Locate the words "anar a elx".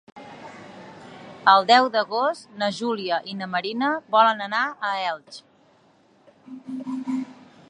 4.49-5.41